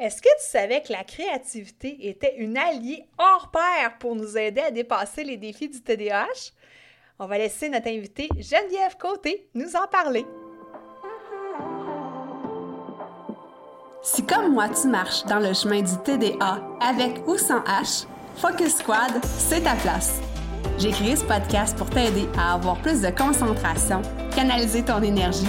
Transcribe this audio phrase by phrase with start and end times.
[0.00, 4.60] Est-ce que tu savais que la créativité était une alliée hors pair pour nous aider
[4.60, 6.52] à dépasser les défis du TDAH?
[7.18, 10.24] On va laisser notre invitée Geneviève Côté nous en parler.
[14.04, 18.06] Si comme moi tu marches dans le chemin du TDA avec ou sans H,
[18.36, 20.20] Focus Squad, c'est ta place.
[20.78, 24.00] J'ai créé ce podcast pour t'aider à avoir plus de concentration,
[24.32, 25.48] canaliser ton énergie,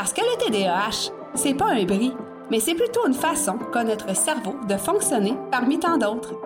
[0.00, 2.14] Parce que le TDAH, c'est pas un bris,
[2.50, 6.40] mais c'est plutôt une façon qu'a notre cerveau de fonctionner parmi tant d'autres.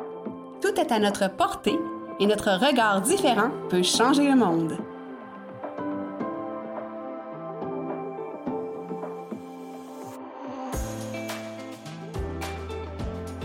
[0.61, 1.79] Tout est à notre portée
[2.19, 4.77] et notre regard différent peut changer le monde.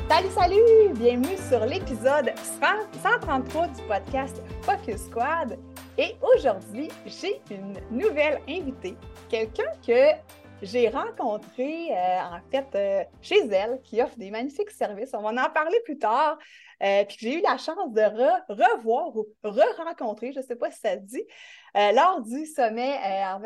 [0.09, 0.94] Salut, salut!
[0.95, 2.33] Bienvenue sur l'épisode
[3.03, 5.59] 133 du podcast Focus Squad.
[6.02, 8.95] Et aujourd'hui, j'ai une nouvelle invitée,
[9.28, 10.14] quelqu'un que
[10.61, 15.09] j'ai rencontré, euh, en fait, euh, chez elle, qui offre des magnifiques services.
[15.14, 16.38] On va en parler plus tard.
[16.81, 20.80] Euh, puis j'ai eu la chance de revoir ou re-rencontrer, je ne sais pas si
[20.80, 21.25] ça se dit,
[21.75, 22.95] lors du sommet.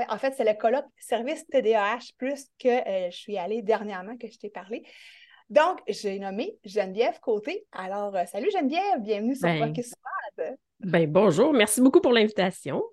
[0.08, 2.70] en fait, c'est le colloque service TDAH, plus que
[3.10, 4.86] je suis allée dernièrement, que je t'ai parlé.
[5.50, 7.66] Donc, j'ai nommé Geneviève Côté.
[7.72, 9.96] Alors, salut Geneviève, bienvenue sur ben, Focus
[10.84, 12.84] Ben, bonjour, merci beaucoup pour l'invitation.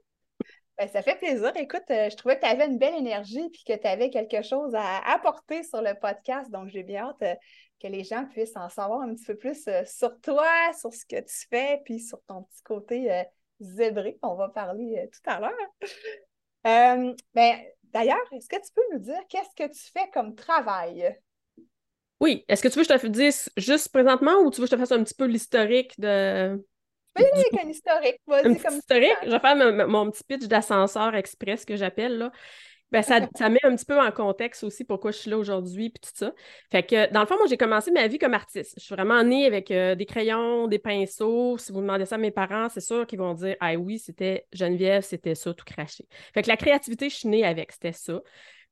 [0.79, 1.53] Ben, ça fait plaisir.
[1.57, 4.43] Écoute, euh, je trouvais que tu avais une belle énergie et que tu avais quelque
[4.43, 6.51] chose à apporter sur le podcast.
[6.51, 7.35] Donc, j'ai bien hâte euh,
[7.83, 10.47] que les gens puissent en savoir un petit peu plus euh, sur toi,
[10.79, 13.25] sur ce que tu fais, puis sur ton petit côté
[13.59, 14.19] zébré.
[14.23, 17.15] On va parler tout à l'heure.
[17.35, 17.59] ben,
[17.93, 21.19] D'ailleurs, est-ce que tu peux nous dire qu'est-ce que tu fais comme travail?
[22.21, 22.45] Oui.
[22.49, 24.77] Est-ce que tu veux que je te dise juste présentement ou tu veux que je
[24.77, 26.65] te fasse un petit peu l'historique de
[27.15, 28.21] avec un historique.
[28.29, 29.17] Un historique.
[29.25, 32.19] Je vais faire mon, petit pitch d'ascenseur express que j'appelle.
[32.19, 32.33] là.
[32.93, 35.91] Ben, ça, ça, met un petit peu en contexte aussi pourquoi je suis là aujourd'hui
[35.91, 36.33] puis tout ça.
[36.71, 38.75] Fait que dans le fond, moi, j'ai commencé ma vie comme artiste.
[38.79, 41.57] Je suis vraiment née avec euh, des crayons, des pinceaux.
[41.59, 44.47] Si vous demandez ça à mes parents, c'est sûr qu'ils vont dire Ah oui, c'était
[44.53, 46.07] Geneviève, c'était ça, tout craché.
[46.35, 48.21] Fait que la créativité, je suis née avec, c'était ça.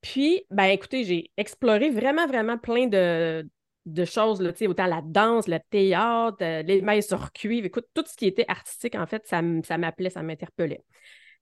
[0.00, 3.48] Puis, ben écoutez, j'ai exploré vraiment, vraiment plein de,
[3.92, 8.04] de choses, là, autant la danse, le théâtre, euh, les mailles sur cuivre, écoute, tout
[8.06, 10.84] ce qui était artistique, en fait, ça, m'appelait, ça m'interpellait.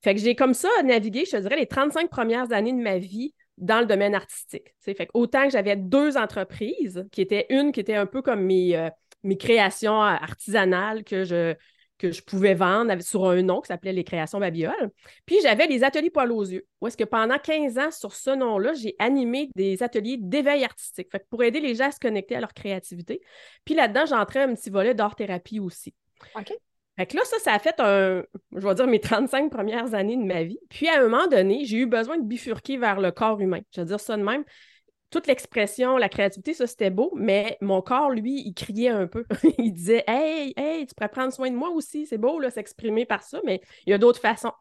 [0.03, 2.97] Fait que j'ai comme ça navigué, je te dirais, les 35 premières années de ma
[2.97, 4.75] vie dans le domaine artistique.
[4.79, 8.41] Fait que autant que j'avais deux entreprises, qui étaient une qui était un peu comme
[8.41, 8.89] mes, euh,
[9.23, 11.55] mes créations artisanales que je,
[11.97, 14.91] que je pouvais vendre sur un nom qui s'appelait Les Créations Babioles.
[15.25, 18.31] Puis j'avais les ateliers poils aux yeux, où est-ce que pendant 15 ans, sur ce
[18.31, 22.35] nom-là, j'ai animé des ateliers d'éveil artistique, fait pour aider les gens à se connecter
[22.35, 23.21] à leur créativité.
[23.65, 25.93] Puis là-dedans, j'entrais un petit volet d'art-thérapie aussi.
[26.35, 26.53] OK.
[26.97, 28.23] Fait que là, ça, ça a fait un,
[28.55, 30.57] je vais dire, mes 35 premières années de ma vie.
[30.69, 33.61] Puis à un moment donné, j'ai eu besoin de bifurquer vers le corps humain.
[33.75, 34.43] Je vais dire ça de même
[35.09, 39.25] toute l'expression, la créativité, ça c'était beau, mais mon corps, lui, il criait un peu.
[39.57, 43.05] il disait Hey, hey, tu pourrais prendre soin de moi aussi, c'est beau là, s'exprimer
[43.05, 44.51] par ça, mais il y a d'autres façons.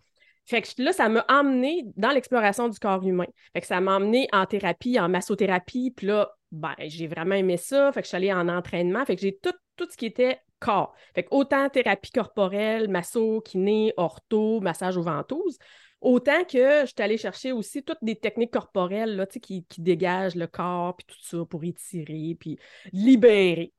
[0.44, 3.26] Fait que là, ça m'a emmené dans l'exploration du corps humain.
[3.52, 7.56] Fait que ça m'a emmené en thérapie, en massothérapie, puis là, ben, j'ai vraiment aimé
[7.56, 7.90] ça.
[7.92, 9.04] Fait que je suis allée en entraînement.
[9.04, 10.94] Fait que j'ai tout, tout ce qui était corps.
[11.16, 15.58] Fait que autant thérapie corporelle, masso, kiné, ortho, massage aux ventouses,
[16.00, 20.34] Autant que je suis allée chercher aussi toutes des techniques corporelles là, qui, qui dégagent
[20.34, 22.58] le corps, puis tout ça pour étirer, puis
[22.92, 23.72] libérer.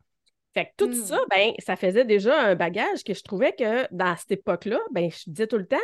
[0.54, 1.28] Fait que tout ça, hmm.
[1.30, 5.30] ben, ça faisait déjà un bagage que je trouvais que dans cette époque-là, ben, je
[5.30, 5.78] disais tout le temps,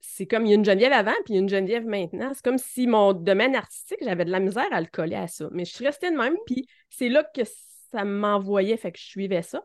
[0.00, 2.32] c'est comme il y a une Geneviève avant, puis il y a une Geneviève maintenant.
[2.34, 5.48] C'est comme si mon domaine artistique, j'avais de la misère à le coller à ça.
[5.52, 7.42] Mais je suis restée de même, puis c'est là que
[7.92, 9.62] ça m'envoyait, fait que je suivais ça.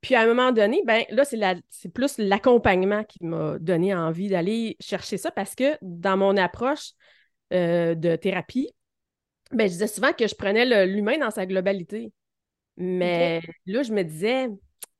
[0.00, 4.76] Puis à un moment donné, ben là, c'est plus l'accompagnement qui m'a donné envie d'aller
[4.80, 6.92] chercher ça parce que dans mon approche
[7.52, 8.70] euh, de thérapie,
[9.50, 12.12] ben, je disais souvent que je prenais l'humain dans sa globalité.
[12.76, 14.48] Mais là, je me disais,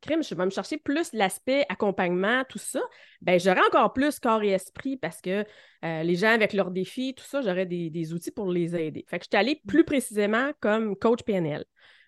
[0.00, 2.80] crime, je vais me chercher plus l'aspect accompagnement, tout ça.
[3.20, 5.44] Ben, j'aurais encore plus corps et esprit parce que
[5.84, 9.04] euh, les gens avec leurs défis, tout ça, j'aurais des, des, outils pour les aider.
[9.08, 11.64] Fait que je suis allée plus précisément comme coach PNL.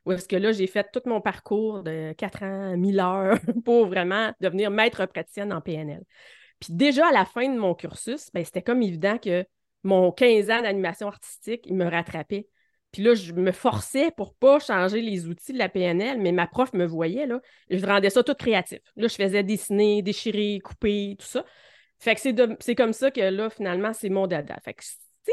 [0.06, 3.87] Où est-ce que là, j'ai fait tout mon parcours de 4 ans, 1000 heures pour
[3.87, 6.02] vraiment devenir maître praticienne en PNL.
[6.58, 9.44] Puis déjà à la fin de mon cursus, ben, c'était comme évident que
[9.82, 12.49] mon 15 ans d'animation artistique, il me rattrapait.
[12.93, 16.47] Puis là, je me forçais pour pas changer les outils de la PNL, mais ma
[16.47, 17.41] prof me voyait, là.
[17.70, 18.81] Je rendais ça tout créatif.
[18.97, 21.44] Là, je faisais dessiner, déchirer, couper, tout ça.
[22.00, 22.20] Fait que
[22.61, 24.56] c'est comme ça que là, finalement, c'est mon dada.
[24.64, 24.76] Fait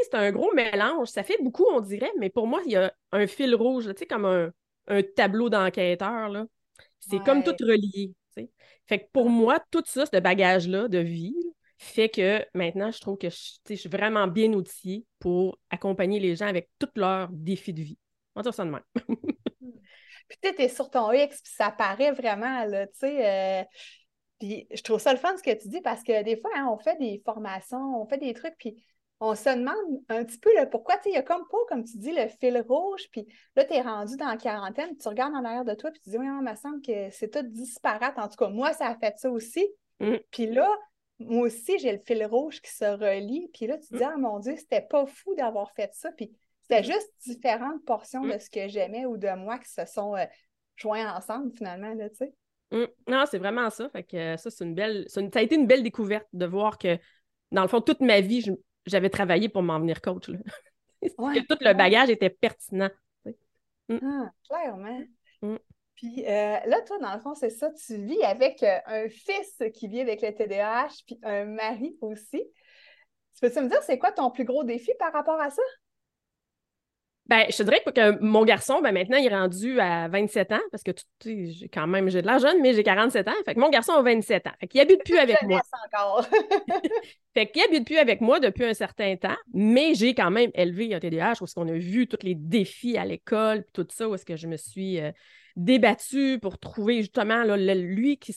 [0.02, 1.08] c'est un gros mélange.
[1.08, 3.94] Ça fait beaucoup, on dirait, mais pour moi, il y a un fil rouge, tu
[3.96, 4.52] sais, comme un,
[5.16, 6.46] tableau d'enquêteur, là.
[7.00, 8.12] C'est comme tout relié,
[8.86, 11.36] Fait que pour moi, tout ça, ce bagage-là de vie,
[11.78, 16.46] fait que maintenant, je trouve que je, suis vraiment bien outillée pour accompagner les gens
[16.46, 17.98] avec tous leurs défis de vie.
[18.34, 18.82] On va dire ça de même.
[20.28, 23.60] puis tu es sur ton X, puis ça paraît vraiment, là, tu sais.
[23.60, 23.64] Euh,
[24.40, 26.68] puis je trouve ça le fun ce que tu dis parce que des fois, hein,
[26.70, 28.82] on fait des formations, on fait des trucs, puis
[29.20, 31.84] on se demande un petit peu pourquoi, tu sais, il y a comme pas, comme
[31.84, 33.26] tu dis, le fil rouge, puis
[33.56, 36.10] là, tu es rendu dans la quarantaine, tu regardes en arrière de toi, puis tu
[36.10, 38.16] dis, oui, il me semble que c'est tout disparate.
[38.18, 39.66] En tout cas, moi, ça a fait ça aussi.
[40.00, 40.16] Mm.
[40.30, 40.68] Puis là,
[41.18, 43.50] moi aussi, j'ai le fil rouge qui se relie.
[43.52, 44.10] Puis là, tu te dis, mm.
[44.14, 46.12] ah mon Dieu, c'était pas fou d'avoir fait ça.
[46.12, 46.30] Puis
[46.62, 46.92] c'était mm.
[46.92, 50.26] juste différentes portions de ce que j'aimais ou de moi qui se sont euh,
[50.76, 52.32] joints ensemble, finalement, là, tu sais.
[53.08, 53.88] Non, c'est vraiment ça.
[53.88, 55.06] Fait que euh, ça, c'est une belle.
[55.08, 56.98] Ça a été une belle découverte de voir que,
[57.50, 58.52] dans le fond, toute ma vie, je
[58.88, 60.28] j'avais travaillé pour m'en venir coach.
[60.28, 60.38] Là.
[61.02, 62.90] que tout le bagage était pertinent.
[63.88, 63.98] Mm.
[64.02, 65.00] Ah, clairement.
[65.42, 65.56] Mm.
[65.94, 69.62] Puis euh, là, toi, dans le fond, c'est ça, tu vis avec euh, un fils
[69.74, 72.44] qui vit avec le TDAH, puis un mari aussi.
[73.34, 75.62] Tu peux-tu me dire, c'est quoi ton plus gros défi par rapport à ça?
[77.28, 80.60] Ben, je te dirais que mon garçon, ben, maintenant, il est rendu à 27 ans,
[80.70, 83.32] parce que j'ai quand même, j'ai de l'argent, mais j'ai 47 ans.
[83.44, 84.52] Fait que mon garçon a 27 ans.
[84.60, 85.60] Fait qu'il habite plus avec moi.
[85.92, 86.26] encore.
[87.34, 90.94] fait qu'il habite plus avec moi depuis un certain temps, mais j'ai quand même élevé
[90.94, 94.24] un TDAH parce qu'on a vu tous les défis à l'école, tout ça, où est-ce
[94.24, 95.12] que je me suis euh,
[95.58, 98.32] débattue pour trouver justement lui qui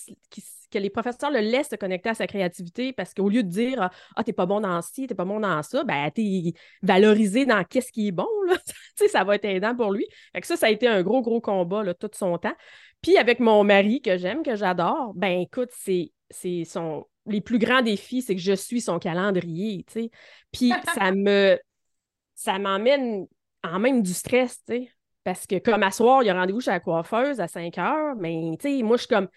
[0.72, 3.90] que les professeurs le laissent se connecter à sa créativité parce qu'au lieu de dire
[4.16, 7.64] Ah, t'es pas bon dans ci, t'es pas bon dans ça, ben, t'es valorisé dans
[7.64, 8.56] qu'est-ce qui est bon, là.
[9.12, 10.08] ça va être aidant pour lui.
[10.34, 12.56] Fait que ça, ça a été un gros, gros combat là, tout son temps.
[13.02, 16.12] Puis avec mon mari que j'aime, que j'adore, ben écoute, c'est
[16.66, 17.06] son.
[17.28, 20.12] Les plus grands défis, c'est que je suis son calendrier, tu sais.
[20.52, 21.60] Puis ça me.
[22.34, 23.28] Ça m'emmène
[23.64, 24.92] en même du stress, tu sais.
[25.24, 28.16] Parce que comme à soir, il y a rendez-vous chez la coiffeuse à 5 heures,
[28.16, 29.28] mais tu sais, moi, je suis comme,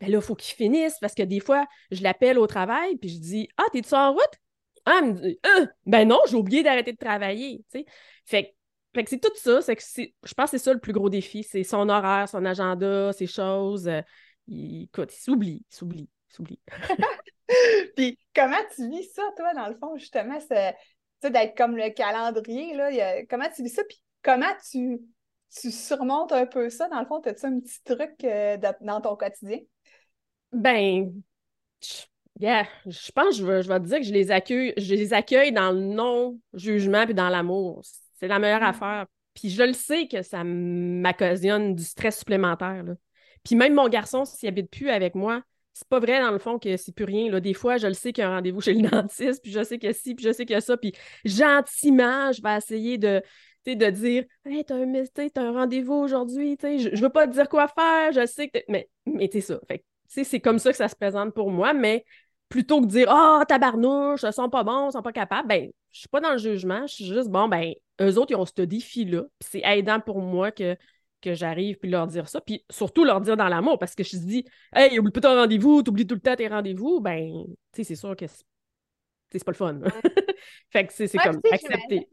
[0.00, 3.08] ben là, il faut qu'il finisse parce que des fois, je l'appelle au travail, puis
[3.08, 4.38] je dis, ah, t'es-tu en route?
[4.84, 7.86] Ah, elle me dit, euh, ben non, j'ai oublié d'arrêter de travailler, tu sais.
[8.26, 8.54] Fait,
[8.92, 11.42] que c'est tout ça, c'est que je pense que c'est ça le plus gros défi,
[11.44, 13.88] c'est son horaire, son agenda, ses choses.
[13.88, 14.02] Euh,
[14.48, 16.60] il, écoute, il s'oublie, il s'oublie, il s'oublie.
[17.96, 20.38] puis comment tu vis ça, toi, dans le fond, justement,
[21.22, 25.00] d'être comme le calendrier, là, comment tu vis ça, puis comment tu
[25.54, 26.88] tu surmontes un peu ça?
[26.88, 29.58] Dans le fond, as-tu un petit truc euh, dans ton quotidien?
[30.52, 31.12] Ben,
[32.38, 34.94] yeah, je pense que je vais, je vais te dire que je les accueille, je
[34.94, 37.82] les accueille dans le non-jugement puis dans l'amour.
[38.18, 38.64] C'est la meilleure mm.
[38.64, 39.06] affaire.
[39.34, 42.84] Puis je le sais que ça m'occasionne du stress supplémentaire.
[43.44, 46.58] Puis même mon garçon, s'il habite plus avec moi, c'est pas vrai dans le fond
[46.58, 47.30] que c'est plus rien.
[47.30, 47.40] Là.
[47.40, 49.64] Des fois, je le sais qu'il y a un rendez-vous chez le dentiste, puis je
[49.64, 50.92] sais que si, puis je sais que ça, puis
[51.24, 53.22] gentiment, je vais essayer de,
[53.66, 54.92] de dire Hey, t'as un,
[55.36, 58.58] un rendez-vous aujourd'hui, je, je veux pas te dire quoi faire, je sais que.
[58.68, 59.58] Mais, mais tu ça.
[59.68, 62.04] Fait c'est comme ça que ça se présente pour moi, mais
[62.48, 65.48] plutôt que de dire Ah, oh, tabarnouche, ils sont pas bons, ils sont pas capables,
[65.48, 68.36] ben, je suis pas dans le jugement, je suis juste bon, ben, eux autres, ils
[68.36, 70.76] ont ce défi-là, puis c'est aidant pour moi que
[71.22, 74.16] que j'arrive puis leur dire ça, puis surtout leur dire dans l'amour, parce que je
[74.16, 74.44] me dis,
[74.74, 77.94] hey, oublie pas ton rendez-vous, t'oublies tout le temps tes rendez-vous, ben, tu sais, c'est
[77.94, 79.80] sûr que c'est pas le fun.
[80.70, 82.08] fait que c'est comme accepter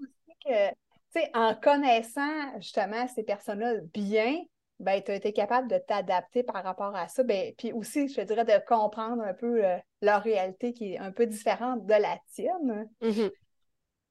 [1.33, 4.41] en connaissant justement ces personnes-là bien,
[4.79, 7.23] ben, tu as été capable de t'adapter par rapport à ça.
[7.23, 10.99] Ben, puis aussi, je te dirais, de comprendre un peu euh, leur réalité qui est
[10.99, 12.89] un peu différente de la tienne.
[13.01, 13.31] Mm-hmm.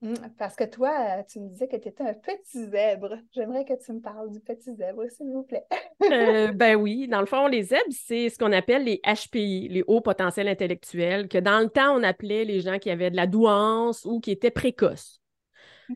[0.01, 3.17] Mm, parce que toi, tu me disais que tu étais un petit zèbre.
[3.33, 5.65] J'aimerais que tu me parles du petit zèbre, s'il vous plaît.
[6.05, 9.83] Euh, ben oui, dans le fond, les zèbres, c'est ce qu'on appelle les HPI, les
[9.87, 13.27] hauts potentiels intellectuels, que dans le temps, on appelait les gens qui avaient de la
[13.27, 15.21] douance ou qui étaient précoces.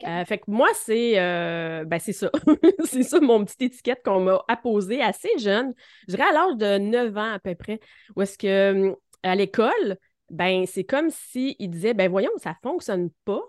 [0.04, 2.30] Euh, fait que moi, c'est euh, ben, c'est ça.
[2.84, 5.74] c'est ça mon petite étiquette qu'on m'a apposée assez jeune.
[6.08, 7.80] Je dirais à l'âge de 9 ans à peu près.
[8.16, 9.96] Où est-ce que hum, à l'école,
[10.30, 13.42] ben c'est comme s'ils disaient ben voyons, ça fonctionne pas.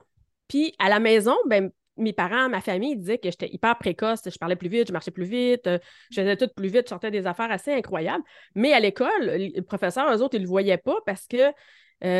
[0.47, 4.37] Puis à la maison, ben mes parents, ma famille disaient que j'étais hyper précoce, je
[4.37, 5.77] parlais plus vite, je marchais plus vite, euh,
[6.11, 8.23] je faisais tout plus vite, je sortais des affaires assez incroyables.
[8.55, 11.53] Mais à l'école, les professeurs, eux autres, ils ne le voyaient pas parce que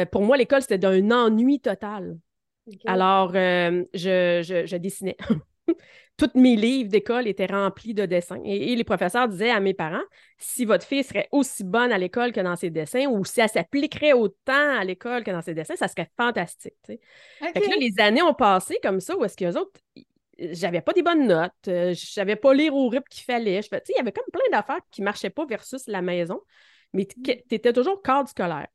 [0.06, 2.16] pour moi, l'école, c'était d'un ennui total.
[2.86, 5.18] Alors, euh, je, dessinais.
[6.18, 8.40] Tous mes livres d'école étaient remplis de dessins.
[8.46, 10.04] Et, les professeurs disaient à mes parents,
[10.38, 13.50] si votre fille serait aussi bonne à l'école que dans ses dessins, ou si elle
[13.50, 16.76] s'appliquerait autant à l'école que dans ses dessins, ça serait fantastique.
[16.86, 17.00] Fait
[17.54, 19.80] que là, les années ont passé comme ça, où est-ce qu'eux autres,
[20.38, 23.60] j'avais pas des bonnes notes, euh, je savais pas lire au rythme qu'il fallait.
[23.62, 26.42] Il y avait comme plein d'affaires qui marchaient pas versus la maison,
[26.94, 28.68] mais tu étais toujours cadre scolaire.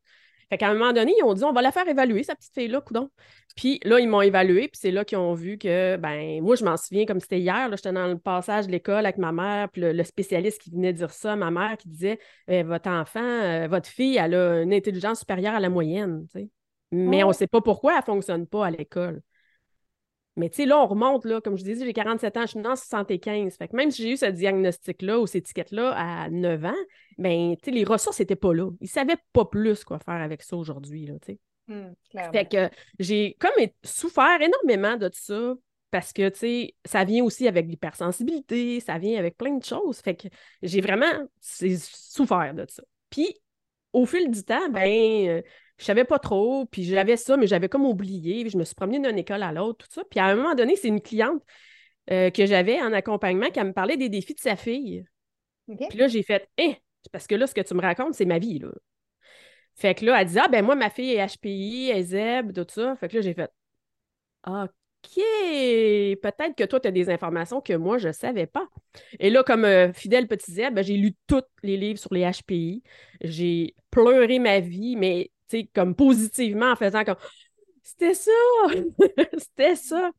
[0.50, 2.54] Fait qu'à un moment donné, ils ont dit on va la faire évaluer, sa petite
[2.54, 3.10] fille-là, coudon.
[3.56, 6.64] Puis là, ils m'ont évalué, puis c'est là qu'ils ont vu que, ben, moi, je
[6.64, 9.82] m'en souviens comme c'était hier, j'étais dans le passage de l'école avec ma mère, puis
[9.82, 13.88] le, spécialiste qui venait dire ça, ma mère qui disait eh, votre enfant, euh, votre
[13.88, 16.48] fille, elle a une intelligence supérieure à la moyenne, tu sais.
[16.90, 19.20] Mais on ne sait pas pourquoi elle ne fonctionne pas à l'école.
[20.38, 22.60] Mais tu sais, là, on remonte, là, comme je disais, j'ai 47 ans, je suis
[22.60, 23.56] dans 75.
[23.56, 26.84] Fait que même si j'ai eu ce diagnostic-là ou cette étiquette-là à 9 ans,
[27.18, 28.70] ben, tu sais, les ressources n'étaient pas là.
[28.80, 31.38] Ils ne savaient pas plus quoi faire avec ça aujourd'hui, là, tu sais.
[31.68, 31.92] Mmh,
[32.32, 33.52] fait que j'ai comme
[33.84, 35.54] souffert énormément de ça
[35.90, 40.00] parce que, tu sais, ça vient aussi avec l'hypersensibilité, ça vient avec plein de choses.
[40.00, 40.28] Fait que
[40.62, 42.82] j'ai vraiment souffert de ça.
[43.10, 43.34] Puis,
[43.92, 45.42] au fil du temps, ben, euh,
[45.78, 48.48] je savais pas trop, puis j'avais ça, mais j'avais comme oublié.
[48.48, 50.02] Je me suis promenée d'une école à l'autre, tout ça.
[50.10, 51.42] Puis à un moment donné, c'est une cliente
[52.10, 55.04] euh, que j'avais en accompagnement qui me parlait des défis de sa fille.
[55.66, 56.76] Puis là, j'ai fait Eh,
[57.12, 58.58] parce que là, ce que tu me racontes, c'est ma vie.
[58.58, 58.70] Là.
[59.76, 62.52] Fait que là, elle dit Ah, ben moi, ma fille est HPI, elle est ZEB,
[62.52, 62.96] tout ça.
[62.96, 63.50] Fait que là, j'ai fait
[64.46, 68.66] OK, peut-être que toi, tu as des informations que moi, je ne savais pas.
[69.20, 72.28] Et là, comme euh, fidèle petit ZEB, ben, j'ai lu tous les livres sur les
[72.28, 72.82] HPI.
[73.20, 75.30] J'ai pleuré ma vie, mais
[75.74, 77.16] comme positivement en faisant comme
[77.82, 78.30] c'était ça,
[79.38, 80.10] c'était ça.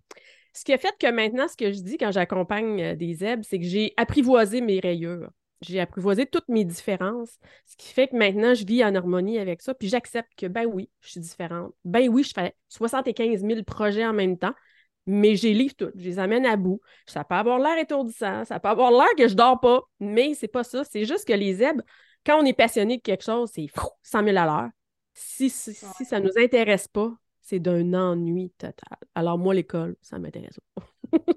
[0.53, 3.45] Ce qui a fait que maintenant, ce que je dis quand j'accompagne euh, des zèbres,
[3.47, 5.29] c'est que j'ai apprivoisé mes rayures.
[5.61, 9.61] J'ai apprivoisé toutes mes différences, ce qui fait que maintenant, je vis en harmonie avec
[9.61, 11.73] ça, puis j'accepte que, ben oui, je suis différente.
[11.83, 14.53] Ben oui, je fais 75 000 projets en même temps,
[15.05, 16.79] mais j'ai livre tout, je les amène à bout.
[17.05, 20.47] Ça peut avoir l'air étourdissant, ça peut avoir l'air que je dors pas, mais c'est
[20.47, 20.83] pas ça.
[20.85, 21.83] C'est juste que les zèbres,
[22.25, 23.67] quand on est passionné de quelque chose, c'est
[24.03, 24.69] 100 000 à l'heure.
[25.21, 28.97] Si, si, ça ne nous intéresse pas, c'est d'un ennui total.
[29.15, 30.83] Alors, moi, l'école, ça m'intéresse pas.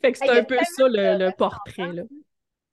[0.00, 1.92] fait que c'est un peu ça le, portrait.
[1.92, 2.04] Là.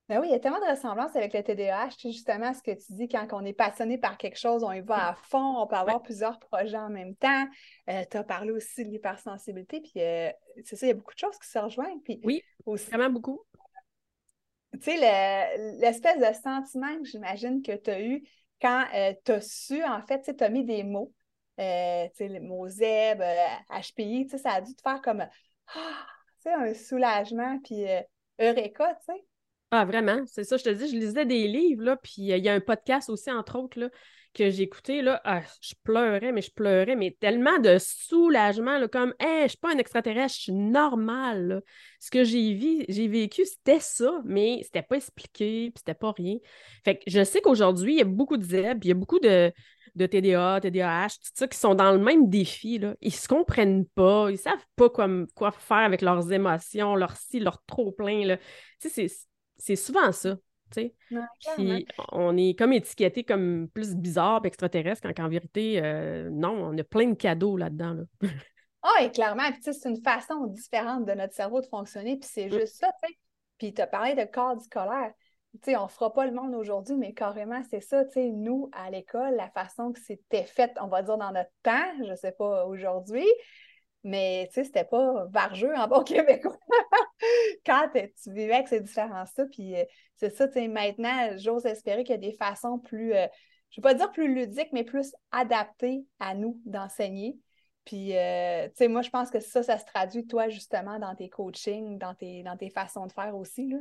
[0.07, 1.89] Ben oui, il y a tellement de ressemblances avec le TDAH.
[2.03, 5.09] justement, ce que tu dis, quand on est passionné par quelque chose, on y va
[5.09, 7.47] à fond, on peut avoir plusieurs projets en même temps.
[7.89, 10.29] Euh, tu as parlé aussi de l'hypersensibilité, puis euh,
[10.65, 12.01] c'est ça, il y a beaucoup de choses qui se rejoignent.
[12.03, 13.41] Puis oui, aussi, vraiment beaucoup.
[14.73, 14.97] Tu sais,
[15.79, 18.23] l'espèce de sentiment que j'imagine que tu as eu
[18.61, 21.11] quand euh, tu as su, en fait, tu as mis des mots,
[21.59, 23.21] euh, tu sais, les mots ZEB,
[23.69, 25.25] HPI, tu sais, ça a dû te faire comme
[25.75, 26.05] ah,
[26.45, 28.01] un soulagement, puis euh,
[28.39, 29.25] Eureka, tu sais.
[29.71, 32.49] Ah, vraiment, c'est ça, je te dis, je lisais des livres, là, puis il y
[32.49, 33.89] a un podcast aussi, entre autres, là,
[34.33, 39.13] que j'écoutais, là, ah, je pleurais, mais je pleurais, mais tellement de soulagement, là, comme,
[39.19, 41.63] hey, je suis pas un extraterrestre, je suis normal.
[41.99, 46.37] Ce que j'ai j'ai vécu, c'était ça, mais c'était pas expliqué, puis c'était pas rien.
[46.83, 49.19] Fait que je sais qu'aujourd'hui, il y a beaucoup de ZEB, il y a beaucoup
[49.19, 49.51] de,
[49.95, 52.79] de TDA, TDAH, tout ça, qui sont dans le même défi.
[52.79, 52.95] Là.
[53.01, 57.39] Ils se comprennent pas, ils savent pas quoi, quoi faire avec leurs émotions, leur si,
[57.39, 58.37] leur trop-plein.
[58.79, 59.07] Tu sais,
[59.57, 60.37] c'est souvent ça.
[61.57, 66.77] Puis on est comme étiqueté comme plus bizarre, extraterrestre, quand en vérité, euh, non, on
[66.77, 67.97] a plein de cadeaux là-dedans.
[68.83, 72.51] Ah, et clairement, c'est une façon différente de notre cerveau de fonctionner, puis c'est mm.
[72.51, 73.17] juste ça, tu sais.
[73.59, 75.13] Puis tu as parlé de corps scolaire.
[75.53, 78.69] Tu sais, on fera pas le monde aujourd'hui, mais carrément, c'est ça, tu sais, nous,
[78.71, 82.31] à l'école, la façon que c'était fait, on va dire dans notre temps, je sais
[82.31, 83.27] pas aujourd'hui,
[84.03, 86.57] mais tu sais, c'était pas vargeux en bon québécois
[87.65, 89.45] quand tu vivais avec ces différences-là.
[89.51, 89.83] Puis euh,
[90.15, 93.27] c'est ça, tu sais, maintenant, j'ose espérer qu'il y a des façons plus, euh,
[93.69, 97.37] je ne vais pas dire plus ludiques, mais plus adaptées à nous d'enseigner.
[97.85, 101.15] Puis, euh, tu sais, moi, je pense que ça, ça se traduit, toi, justement, dans
[101.15, 103.77] tes coachings, dans tes, dans tes façons de faire aussi, là.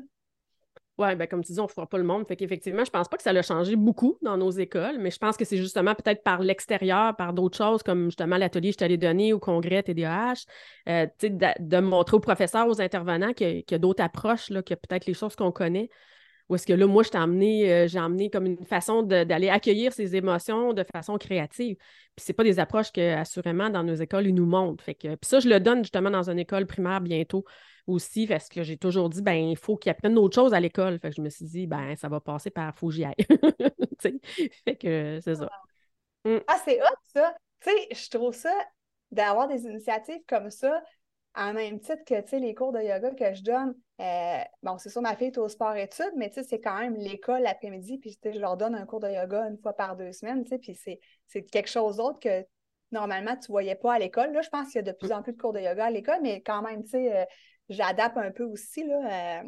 [1.00, 2.26] Oui, ben comme tu dis, on ne fera pas le monde.
[2.28, 5.16] Fait qu'effectivement, je pense pas que ça a changé beaucoup dans nos écoles, mais je
[5.16, 8.78] pense que c'est justement peut-être par l'extérieur, par d'autres choses, comme justement l'atelier que je
[8.80, 10.45] t'allais donner au congrès TDAH,
[10.90, 14.62] euh, de, de, montrer aux professeurs, aux intervenants qu'il y a, d'autres approches, là, a
[14.62, 15.88] peut-être les choses qu'on connaît.
[16.50, 19.49] Ou est-ce que là, moi, je t'ai amené, euh, j'ai amené comme une façon d'aller
[19.49, 21.76] accueillir ces émotions de façon créative.
[21.76, 24.83] Puis c'est pas des approches que, assurément, dans nos écoles, ils nous montrent.
[24.83, 27.45] Fait que, puis ça, je le donne justement dans une école primaire bientôt
[27.87, 30.99] aussi, parce que j'ai toujours dit, ben, il faut qu'ils apprennent autre chose à l'école.
[30.99, 32.90] Fait que je me suis dit, ben, ça va passer par faut
[34.00, 35.49] fait que c'est ça.
[36.25, 36.38] Mm.
[36.49, 37.33] Ah, c'est hot, ça.
[37.61, 38.52] Tu sais, je trouve ça,
[39.12, 40.83] d'avoir des initiatives comme ça,
[41.37, 45.03] en même titre que, les cours de yoga que je donne, euh, bon, c'est sûr,
[45.03, 48.75] ma fille est au sport-études, mais c'est quand même l'école l'après-midi, puis je leur donne
[48.75, 52.45] un cours de yoga une fois par deux semaines, puis c'est quelque chose d'autre que
[52.93, 54.33] normalement, tu ne voyais pas à l'école.
[54.33, 55.91] Là, je pense qu'il y a de plus en plus de cours de yoga à
[55.91, 57.25] l'école, mais quand même, tu sais, euh,
[57.69, 58.83] j'adapte un peu aussi.
[58.83, 59.43] Euh,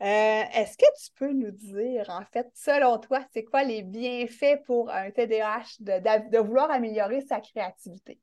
[0.00, 4.90] Est-ce que tu peux nous dire, en fait, selon toi, c'est quoi les bienfaits pour
[4.90, 8.18] un TDAH de, vouloir améliorer sa créativité?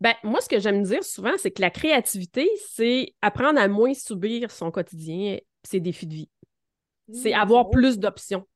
[0.00, 3.94] Ben, moi, ce que j'aime dire souvent, c'est que la créativité, c'est apprendre à moins
[3.94, 6.30] subir son quotidien, ses défis de vie.
[7.12, 7.70] C'est Mmh, avoir beau.
[7.70, 8.46] plus d'options.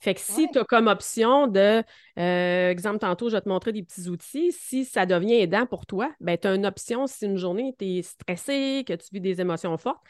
[0.00, 0.50] Fait que si Ouais.
[0.50, 1.82] tu as comme option de,
[2.18, 5.86] euh, exemple, tantôt, je vais te montrer des petits outils, si ça devient aidant pour
[5.86, 9.20] toi, ben, tu as une option si une journée, tu es stressé, que tu vis
[9.20, 10.02] des émotions fortes,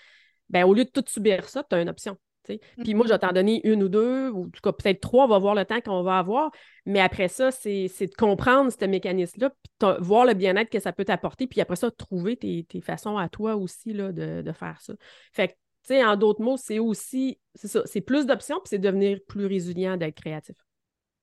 [0.50, 2.16] ben, au lieu de tout subir ça, tu as une option.
[2.44, 5.24] Puis moi, je vais t'en donner une ou deux, ou en tout cas peut-être trois,
[5.24, 6.50] on va voir le temps qu'on va avoir.
[6.86, 11.04] Mais après ça, c'est de comprendre ce mécanisme-là, puis voir le bien-être que ça peut
[11.04, 14.80] t'apporter, puis après ça, trouver tes, tes façons à toi aussi là, de, de faire
[14.80, 14.94] ça.
[15.32, 15.58] Fait que, tu
[15.94, 19.46] sais, en d'autres mots, c'est aussi, c'est ça, c'est plus d'options, puis c'est devenir plus
[19.46, 20.56] résilient d'être créatif,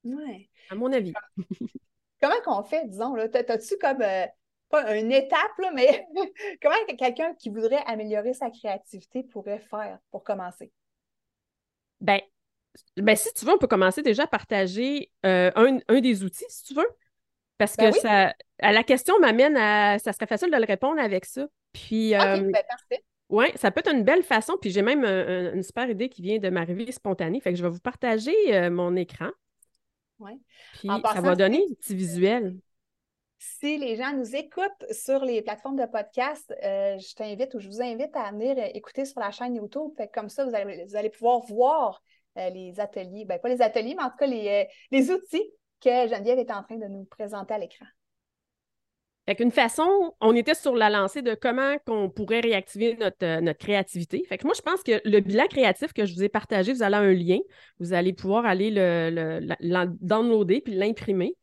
[0.04, 0.50] Ouais.
[0.70, 1.14] à mon avis.
[2.22, 3.30] Comment qu'on fait, disons, là?
[3.30, 4.26] T'as- T'as-tu comme, euh,
[4.70, 6.06] pas une étape, là, mais
[6.62, 10.72] comment que quelqu'un qui voudrait améliorer sa créativité pourrait faire pour commencer?
[12.02, 12.20] Ben,
[12.98, 16.46] ben, si tu veux, on peut commencer déjà à partager euh, un, un des outils,
[16.50, 16.88] si tu veux.
[17.58, 18.00] Parce que Ben oui.
[18.00, 20.00] ça, à la question m'amène à.
[20.00, 21.48] Ça serait facile de le répondre avec ça.
[21.74, 23.04] Puis, OK, euh, ben, parfait.
[23.30, 24.58] Oui, ça peut être une belle façon.
[24.60, 27.40] Puis j'ai même un- un- une super idée qui vient de m'arriver spontanée.
[27.42, 29.30] Fait que je vais vous partager euh, mon écran.
[30.20, 30.38] Ouais.
[30.74, 32.56] Puis ça va donner un petit visuel.
[33.42, 37.70] Si les gens nous écoutent sur les plateformes de podcast, euh, je t'invite ou je
[37.70, 39.92] vous invite à venir euh, écouter sur la chaîne YouTube.
[39.96, 42.04] Fait comme ça, vous allez, pouvoir voir
[42.38, 43.24] euh, les ateliers.
[43.24, 45.50] Ben, pas les ateliers, mais en tout cas les, les outils
[45.82, 47.86] que Geneviève est en train de nous présenter à l'écran.
[49.26, 53.60] Fait qu'une façon, on était sur la lancée de comment qu'on pourrait réactiver notre, notre
[53.60, 54.26] créativité.
[54.28, 56.84] Fait que moi, je pense que le bilan créatif que je vous ai partagé, vous
[56.84, 57.38] allez un lien.
[57.80, 61.38] Vous allez pouvoir aller le, le- la- downloader puis l'imprimer.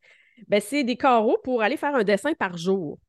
[0.47, 2.99] Ben, c'est des carreaux pour aller faire un dessin par jour.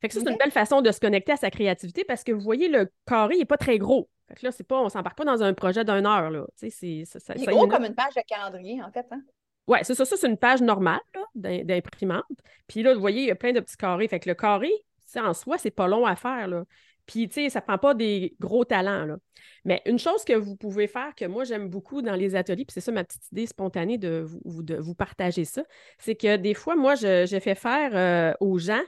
[0.00, 2.32] Fait que ça, c'est une belle façon de se connecter à sa créativité parce que
[2.32, 4.08] vous voyez, le carré n'est pas très gros.
[4.28, 6.30] Fait que là, c'est pas, on s'embarque pas dans un projet d'une heure.
[6.30, 6.44] Là.
[6.54, 9.06] C'est, ça, ça- Il est gros comme une page de calendrier, en fait.
[9.10, 9.22] Hein?
[9.66, 10.04] Ouais, c'est ça.
[10.04, 11.00] Ça, c'est une page normale
[11.34, 12.24] d'imprimante.
[12.68, 14.06] Puis là, vous voyez, il y a plein de petits carrés.
[14.08, 14.70] Fait que le carré,
[15.06, 16.46] c'est en soi, c'est pas long à faire.
[16.48, 16.64] Là.
[17.06, 19.04] Puis, tu sais, ça prend pas des gros talents.
[19.04, 19.16] Là.
[19.64, 22.74] Mais une chose que vous pouvez faire, que moi, j'aime beaucoup dans les ateliers, puis
[22.74, 25.62] c'est ça ma petite idée spontanée de vous, de vous partager ça,
[25.98, 28.82] c'est que des fois, moi, je, je fais faire euh, aux gens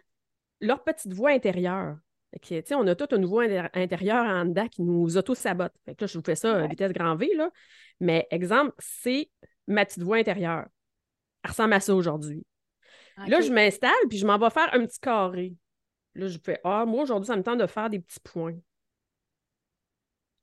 [0.61, 1.97] leur petite voix intérieure.
[2.33, 5.73] Fait que, tu sais, on a toute une voix intérieure en dedans qui nous auto-sabote.
[5.87, 6.69] Fait que là, je vous fais ça à Ouais.
[6.69, 7.51] vitesse grand V, là.
[8.01, 9.31] Mais exemple, c'est
[9.67, 10.67] ma petite voix intérieure.
[11.45, 12.45] Elle ressemble à ça aujourd'hui.
[13.27, 13.45] Là, Ok.
[13.45, 15.55] je m'installe, puis je m'en vais faire un petit carré.
[16.19, 18.57] Là, je fais Ah, moi, aujourd'hui, ça me tente de faire des petits points.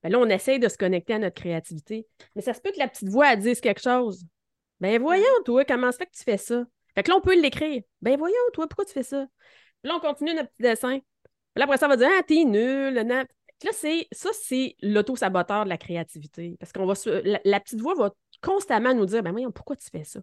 [0.01, 2.07] Ben là, on essaye de se connecter à notre créativité.
[2.35, 4.23] Mais ça se peut que la petite voix, dise quelque chose.
[4.79, 6.63] Ben voyons, toi, comment ça fait que tu fais ça?
[6.93, 7.81] Fait que là, on peut l'écrire.
[8.01, 9.25] Ben voyons, toi, pourquoi tu fais ça?
[9.81, 10.99] Puis là, on continue notre petit dessin.
[10.99, 12.93] Puis là, après ça, va dire Ah, t'es nul.
[12.93, 13.25] Là,
[13.73, 16.55] c'est ça, c'est l'auto-saboteur de la créativité.
[16.59, 19.89] Parce qu'on va la, la petite voix va constamment nous dire Ben voyons, pourquoi tu
[19.89, 20.21] fais ça?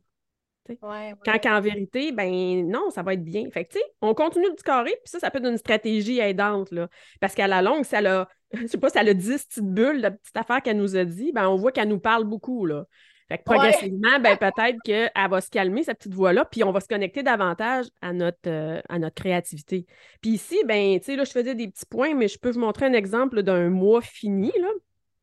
[0.69, 1.41] Ouais, ouais, Quand ouais.
[1.41, 3.51] qu'en vérité, ben non, ça va être bien.
[3.51, 5.59] Fait que, tu sais, on continue le petit carré, puis ça, ça peut être une
[5.59, 6.89] stratégie aidante, là.
[7.21, 10.09] Parce qu'à la longue, ça a, je sais pas, ça a 10 petites bulles de
[10.11, 12.85] petites affaires qu'elle nous a dit, ben on voit qu'elle nous parle beaucoup, là.
[13.29, 13.57] Fait que Ouais.
[13.57, 17.23] progressivement, ben peut-être qu'elle va se calmer, cette petite voix-là, puis on va se connecter
[17.23, 19.87] davantage à notre, euh, à notre créativité.
[20.21, 22.61] Puis ici, ben, tu sais, là, je faisais des petits points, mais je peux vous
[22.61, 24.69] montrer un exemple d'un mois fini, là.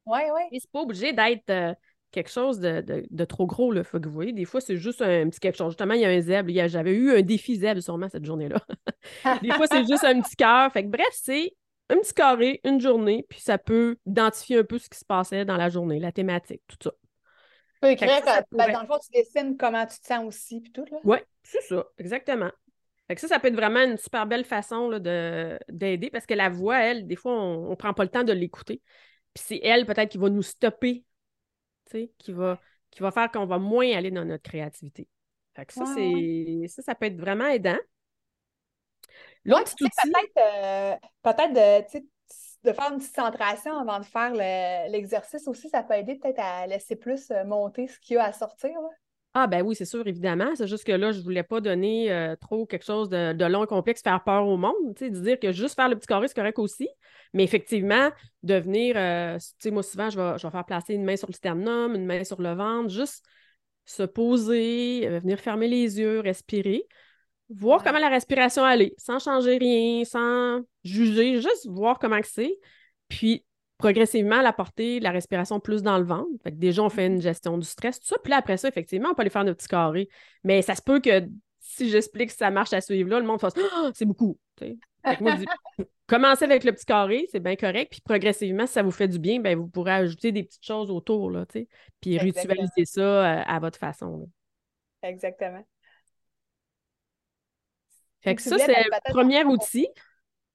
[0.05, 0.27] Ouais.
[0.51, 1.73] Et c'est pas obligé d'être euh,
[2.11, 3.71] quelque chose de, de- de trop gros.
[3.71, 3.83] Là.
[3.83, 5.71] Faut que vous voyez, des fois, c'est juste un petit quelque chose.
[5.71, 6.49] Justement, il y a un zèbre.
[6.67, 8.59] J'avais eu un défi zèbre sûrement cette journée-là.
[9.41, 10.71] des fois, c'est juste un petit cœur.
[10.71, 11.53] Fait que bref, c'est
[11.89, 15.43] un petit carré, une journée, puis ça peut identifier un peu ce qui se passait
[15.45, 16.91] dans la journée, la thématique, tout ça.
[16.91, 20.23] Tu peux écrire, ça, ben, pourrait- dans le fond, tu dessines comment tu te sens
[20.25, 20.97] aussi, puis tout, là.
[21.03, 22.51] Oui, c'est ça, exactement.
[23.07, 26.49] Fait que ça, ça peut être vraiment une super belle façon d'aider parce que la
[26.49, 28.83] voix, elle, des fois, on ne prend pas le temps de l'écouter.
[29.33, 31.03] Puis c'est elle, peut-être, qui va nous stopper,
[32.17, 32.59] qui va,
[32.91, 35.07] qui va faire qu'on va moins aller dans notre créativité.
[35.55, 37.77] Fait que ça, c'est, ça, ça peut être vraiment aidant.
[39.45, 44.91] L'autre outil, peut-être euh, peut-être de, de faire une petite centration avant de faire le-
[44.91, 48.25] l'exercice aussi, ça peut aider peut-être à laisser plus euh, monter ce qu'il y a
[48.25, 48.71] à sortir.
[48.81, 48.89] là.
[49.35, 50.55] Ah ben oui, c'est sûr, évidemment.
[50.55, 53.63] C'est juste que là, je voulais pas donner euh, trop quelque chose de, de long
[53.63, 56.07] et complexe, faire peur au monde, tu sais, de dire que juste faire le petit
[56.07, 56.89] carré, c'est correct aussi.
[57.33, 58.09] Mais effectivement,
[58.41, 61.15] de venir, euh, tu sais, moi souvent, je vais, je vais faire placer une main
[61.15, 63.23] sur le sternum, une main sur le ventre, juste
[63.85, 66.87] se poser, euh, venir fermer les yeux, respirer,
[67.49, 67.85] voir Ouais.
[67.85, 72.57] comment la respiration allait, sans changer rien, sans juger, juste voir comment c'est.
[73.09, 73.45] Puis
[73.79, 76.29] progressivement, l'apporter la respiration plus dans le ventre.
[76.43, 78.17] Fait que déjà, on fait une gestion du stress, tout ça.
[78.21, 80.09] Puis là, après ça, effectivement, on peut aller faire nos petits carrés.
[80.43, 81.27] Mais ça se peut que
[81.59, 84.37] si j'explique que ça marche à suivre là, le monde fasse Ah, c'est beaucoup.
[85.21, 85.45] moi, je dis
[86.07, 87.89] commencez avec le petit carré, c'est bien correct.
[87.91, 90.91] Puis progressivement, si ça vous fait du bien, ben, vous pourrez ajouter des petites choses
[90.91, 91.45] autour, là.
[91.45, 91.65] Puis
[92.15, 92.53] Exactement.
[92.53, 94.17] ritualiser ça euh, à votre façon.
[94.17, 95.09] là.
[95.09, 95.65] Exactement.
[98.21, 99.87] Fait que ça, c'est le premier outil.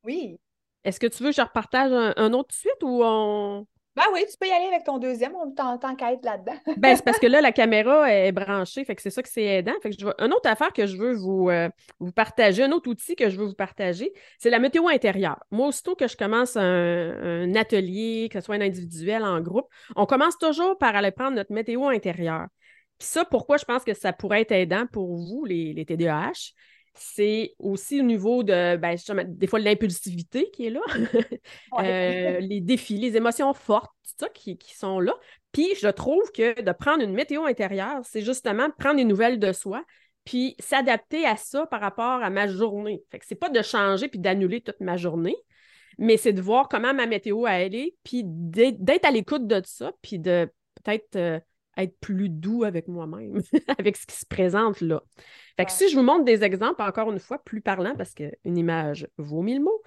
[0.03, 0.39] Oui.
[0.85, 3.67] Est-ce que tu veux que je repartage un, autre suite ou on.
[3.97, 6.57] Ben oui, tu peux y aller avec ton deuxième, on t'entend qu'à être là-dedans.
[6.77, 9.45] ben, c'est parce que là, la caméra est branchée, fait que c'est ça que c'est
[9.45, 9.73] aidant.
[9.83, 10.15] Fait que je veux...
[10.19, 11.69] Une autre affaire que je veux vous, euh,
[12.01, 15.39] vous partager, un autre outil que je veux vous partager, c'est la météo intérieure.
[15.53, 20.07] Moi, aussitôt que je commence un, atelier, que ce soit un individuel, en groupe, on
[20.07, 22.49] commence toujours par aller prendre notre météo intérieure.
[22.99, 26.53] Puis ça, pourquoi je pense que ça pourrait être aidant pour vous, les, les TDAH,
[26.95, 30.81] c'est aussi au niveau de, ben, des fois, l'impulsivité qui est là,
[31.81, 35.15] euh, les défis, les émotions fortes, tout ça qui, sont là.
[35.53, 39.53] Puis je trouve que de prendre une météo intérieure, c'est justement prendre des nouvelles de
[39.53, 39.85] soi,
[40.25, 43.03] puis s'adapter à ça par rapport à ma journée.
[43.11, 45.37] Fait que c'est pas de changer puis d'annuler toute ma journée,
[45.99, 49.93] mais c'est de voir comment ma météo a allé, puis d'être à l'écoute de ça,
[50.01, 50.49] puis de
[50.83, 51.41] peut-être euh,
[51.77, 53.41] être plus doux avec moi-même,
[53.79, 55.03] avec ce qui se présente là.
[55.57, 58.57] Fait que si je vous montre des exemples, encore une fois, plus parlants, parce qu'une
[58.57, 59.83] image vaut mille mots,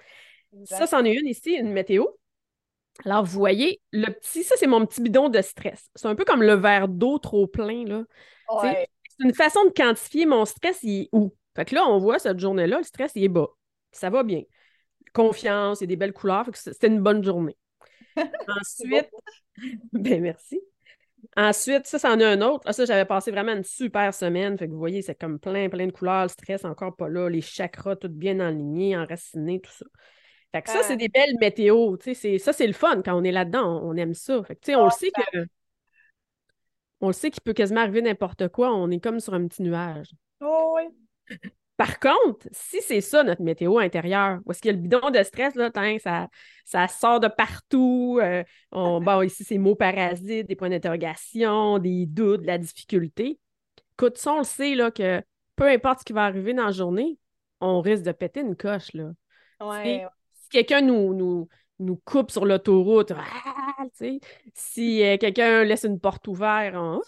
[0.64, 2.06] ça, c'en est une ici, une météo.
[3.04, 5.90] Alors, vous voyez, le petit, ça, c'est mon petit bidon de stress.
[5.94, 8.04] C'est un peu comme le verre d'eau trop plein, là.
[8.62, 8.88] C'est
[9.24, 11.34] une façon de quantifier mon stress, il est où?
[11.54, 13.48] Fait que là, on voit cette journée-là, le stress, il est bas.
[13.92, 14.42] Ça va bien.
[15.12, 17.56] Confiance, il y a des belles couleurs, fait que c'était une bonne journée.
[18.48, 19.10] Ensuite,
[19.92, 20.60] ben merci.
[21.36, 22.64] Ensuite, ça, c'en est un autre.
[22.66, 24.58] Ah, ça, j'avais passé vraiment une super semaine.
[24.58, 26.24] Fait que vous voyez, c'est comme plein, plein de couleurs.
[26.24, 27.28] Le stress encore pas là.
[27.28, 29.86] Les chakras, tout bien alignés, enracinés, tout ça.
[30.52, 31.96] Fait que ça, c'est des belles météos.
[32.02, 33.82] Ça, c'est le fun quand on est là-dedans.
[33.84, 34.42] On, aime ça.
[34.42, 35.38] Fait que, on le sait que.
[37.00, 38.74] On le sait qu'il peut quasiment arriver n'importe quoi.
[38.74, 40.08] On est comme sur un petit nuage.
[40.40, 41.38] Oh oui.
[41.78, 45.10] Par contre, si c'est ça notre météo intérieure, où est-ce qu'il y a le bidon
[45.10, 45.70] de stress, là,
[46.02, 46.26] ça,
[46.64, 48.18] ça sort de partout.
[48.20, 53.38] Euh, on, bon, ici, c'est mots parasites, des points d'interrogation, des doutes, de la difficulté.
[53.92, 55.22] Écoute, ça, on le sait là, que
[55.54, 57.16] peu importe ce qui va arriver dans la journée,
[57.60, 58.92] on risque de péter une coche.
[58.94, 59.12] Là.
[59.84, 60.00] Si,
[60.50, 63.84] quelqu'un nous, nous, nous coupe sur l'autoroute, ah,
[64.52, 67.00] si euh, quelqu'un laisse une porte ouverte, on,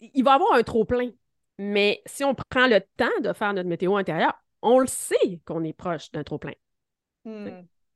[0.00, 1.12] il va avoir un trop-plein.
[1.58, 5.64] Mais si on prend le temps de faire notre météo intérieure, on le sait qu'on
[5.64, 6.54] est proche d'un trop-plein.
[7.24, 7.48] Hmm.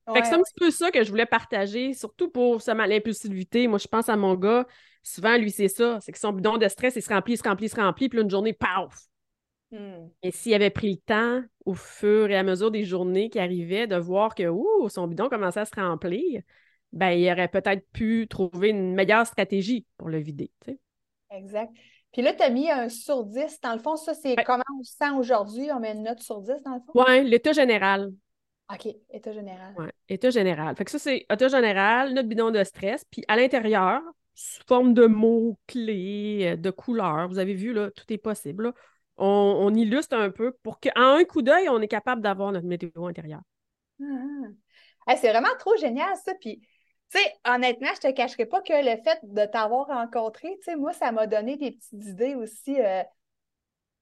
[0.07, 3.68] c'est un petit peu ça que je voulais partager, surtout pour l'impulsivité.
[3.68, 4.66] Moi, je pense à mon gars,
[5.03, 5.98] souvent, lui, c'est ça.
[6.01, 8.09] C'est que son bidon de stress, il se remplit, il se remplit, il se remplit,
[8.09, 9.07] puis une journée, paf!
[9.70, 10.09] Hmm.
[10.22, 13.87] Et s'il avait pris le temps, au fur et à mesure des journées qui arrivaient,
[13.87, 16.42] de voir que ouh, son bidon commençait à se remplir,
[16.92, 20.51] ben, il aurait peut-être pu trouver une meilleure stratégie pour le vider.
[21.31, 21.72] Exact.
[22.12, 23.61] Puis là, tu as mis un sur 10.
[23.62, 25.70] Dans le fond, ça, c'est comment on se sent aujourd'hui?
[25.72, 26.92] On met une note sur 10, dans le fond?
[26.94, 28.12] Oui, l'état général.
[28.72, 29.75] OK, état général.
[29.79, 30.77] Oui, état général.
[30.77, 33.05] Fait que ça, c'est état général, notre bidon de stress.
[33.11, 34.01] Puis à l'intérieur,
[34.35, 38.72] sous forme de mots-clés, euh, de couleurs, vous avez vu, là, tout est possible.
[39.18, 43.07] On, illustre un peu pour qu'en un coup d'œil, on est capable d'avoir notre météo
[43.07, 43.42] intérieure.
[44.01, 45.16] Ah.
[45.16, 46.33] c'est vraiment trop génial, ça.
[46.40, 46.61] Puis
[47.12, 50.77] tu sais, honnêtement, je te cacherai pas que le fait de t'avoir rencontré, tu sais,
[50.77, 53.03] moi, ça m'a donné des petites idées aussi euh,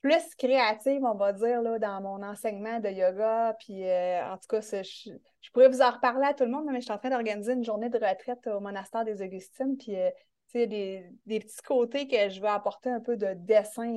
[0.01, 3.57] plus créatives, on va dire, là, dans mon enseignement de yoga.
[3.59, 5.11] Puis, euh, en tout cas, je,
[5.53, 7.65] pourrais vous en reparler à tout le monde, mais je suis en train d'organiser une
[7.65, 9.77] journée de retraite au monastère des Augustines.
[9.77, 10.11] Puis, euh,
[10.53, 13.93] tu sais, des, des, petits côtés que je veux apporter un peu de dessin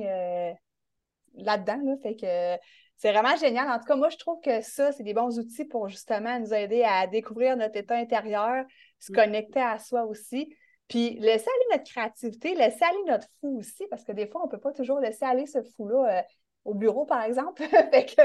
[1.34, 1.80] là-dedans.
[1.84, 2.56] Là, fait que
[2.96, 3.68] c'est vraiment génial.
[3.68, 6.54] En tout cas, moi, je trouve que ça, c'est des bons outils pour justement nous
[6.54, 8.64] aider à découvrir notre état intérieur,
[8.98, 9.16] se mm.
[9.16, 10.54] connecter à soi aussi.
[10.88, 14.46] Puis laisser aller notre créativité, laisser aller notre fou aussi, parce que des fois, on
[14.46, 16.22] ne peut pas toujours laisser aller ce fou-là euh,
[16.64, 17.62] au bureau, par exemple.
[17.90, 18.22] fait que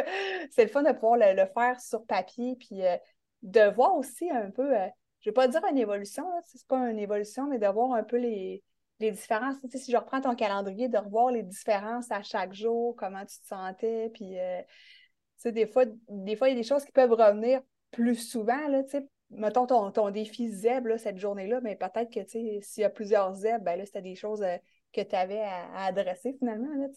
[0.52, 2.98] c'est le fun de pouvoir le, faire sur papier, puis euh,
[3.44, 4.88] de voir aussi un peu, euh,
[5.22, 7.94] je ne vais pas dire une évolution, ce n'est pas une évolution, mais de voir
[7.94, 8.62] un peu les,
[9.00, 9.56] les différences.
[9.62, 13.26] Tu sais, si je reprends ton calendrier, de revoir les différences à chaque jour, comment
[13.26, 16.84] tu te sentais, puis tu sais, des fois, des fois, il y a des choses
[16.84, 21.76] qui peuvent revenir plus souvent, là, tu sais, mettons ton, défi ZEB cette journée-là, mais
[21.76, 24.58] peut-être que s'il y a plusieurs ZEB, ben là, c'était des choses euh,
[24.94, 26.74] que tu avais à, adresser finalement.
[26.76, 26.88] Là,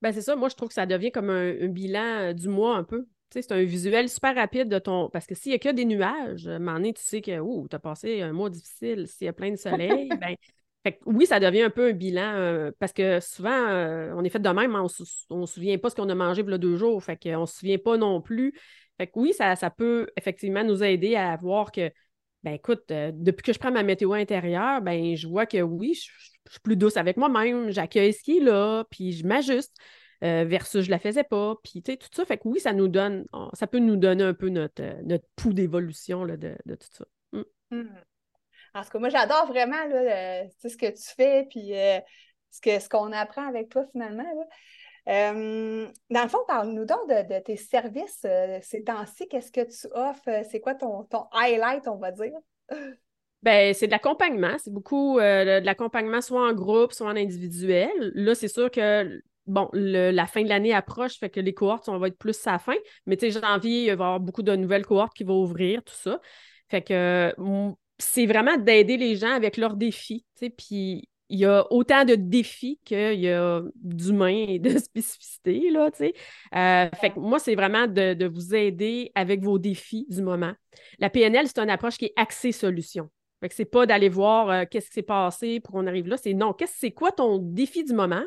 [0.00, 2.76] ben, c'est ça, moi je trouve que ça devient comme un, bilan euh, du mois
[2.76, 3.06] un peu.
[3.30, 5.10] C'est un visuel super rapide de ton.
[5.10, 7.66] Parce que s'il n'y a que des nuages, à un moment donné, tu sais que
[7.68, 9.06] tu as passé un mois difficile.
[9.06, 10.34] S'il y a plein de soleil, ben,
[11.06, 13.66] oui, ça devient un peu un bilan euh, parce que souvent,
[14.16, 14.82] on est fait de même, on
[15.40, 17.02] ne se souvient pas ce qu'on a mangé il y a deux jours.
[17.02, 18.54] Fait qu'on ne se souvient pas non plus
[18.98, 21.90] fait que oui, ça, peut effectivement nous aider à voir que,
[22.42, 25.94] ben écoute, euh, depuis que je prends ma météo intérieure, ben je vois que oui,
[25.94, 26.10] je,
[26.50, 29.76] suis plus douce avec moi-même, j'accueille ce qui est là, puis je m'ajuste.
[30.24, 32.24] Euh, versus je la faisais pas, puis tu sais, tout ça.
[32.24, 35.24] Fait que oui, ça nous donne, ça peut nous donner un peu notre, euh, notre
[35.36, 37.04] pouls d'évolution de, de, tout ça.
[37.30, 37.42] Mm.
[37.70, 37.88] Mm.
[38.74, 41.72] En tout cas, moi, j'adore vraiment là, ce que tu fais, puis
[42.50, 44.24] ce qu'on ce apprend avec toi finalement.
[45.06, 48.26] dans le fond, parle-nous donc de, tes services
[48.62, 49.28] ces temps-ci.
[49.28, 50.44] Qu'est-ce que tu offres?
[50.50, 52.34] C'est quoi ton, ton highlight, on va dire?
[53.44, 54.56] Ben, c'est de l'accompagnement.
[54.58, 58.10] C'est beaucoup de l'accompagnement soit en groupe, soit en individuel.
[58.14, 61.98] Là, c'est sûr que bon, la fin de l'année approche, fait que les cohortes, on
[61.98, 62.76] va être plus à la fin.
[63.06, 65.82] Mais tu sais, janvier, il va y avoir beaucoup de nouvelles cohortes qui vont ouvrir,
[65.82, 66.20] tout ça.
[66.68, 67.34] Fait que
[67.98, 70.24] c'est vraiment d'aider les gens avec leurs défis.
[70.36, 74.78] Tu sais, puis il y a autant de défis qu'il y a d'humains et de
[74.78, 76.14] spécificités, là, tu sais.
[76.54, 80.52] Euh, fait que moi, c'est vraiment de, vous aider avec vos défis du moment.
[80.98, 83.10] La PNL, c'est une approche qui est axée solution.
[83.40, 86.16] Fait que c'est pas d'aller voir euh, qu'est-ce qui s'est passé pour qu'on arrive là,
[86.16, 88.24] c'est non, qu'est-ce c'est quoi ton défi du moment?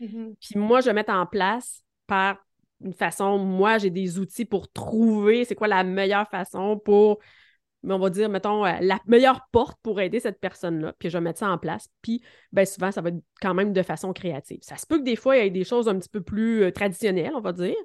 [0.00, 0.34] Mm-hmm.
[0.40, 2.44] Puis moi, je vais mettre en place par
[2.84, 7.20] une façon, moi, j'ai des outils pour trouver c'est quoi la meilleure façon pour,
[7.84, 10.94] on va dire, mettons, euh, la meilleure porte pour aider cette personne-là.
[10.98, 11.88] Puis je vais mettre ça en place.
[12.02, 14.58] Puis bien souvent, ça va être quand même de façon créative.
[14.62, 16.64] Ça se peut que des fois, il y ait des choses un petit peu plus
[16.64, 17.76] euh, traditionnelles, on va dire.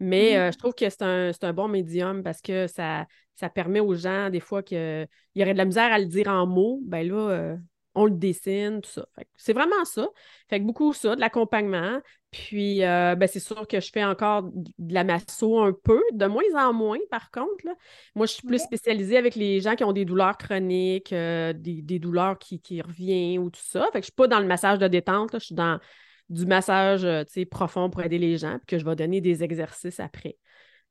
[0.00, 0.38] Mais mm-hmm.
[0.38, 4.30] euh, je trouve que c'est un, bon médium parce que ça, ça permet aux gens,
[4.30, 6.80] des fois, qu'il y aurait de la misère à le dire en mots.
[6.84, 7.56] Ben là,
[7.94, 9.06] on le dessine, tout ça.
[9.36, 10.08] C'est vraiment ça.
[10.48, 12.00] Fait que beaucoup ça, de l'accompagnement.
[12.30, 16.26] Puis, euh, ben, c'est sûr que je fais encore de la masso un peu, de
[16.26, 17.64] moins en moins, par contre.
[18.16, 21.98] Moi, je suis plus spécialisée avec les gens qui ont des douleurs chroniques, euh, des,
[22.00, 23.84] douleurs qui, qui, reviennent ou tout ça.
[23.92, 25.78] Fait que je suis pas dans le massage de détente, je suis dans
[26.28, 30.00] du massage euh, profond pour aider les gens, puis que je vais donner des exercices
[30.00, 30.36] après.